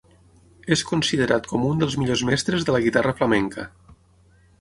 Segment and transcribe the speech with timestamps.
[0.75, 3.67] És considerat com un dels millors mestres de la guitarra flamenca.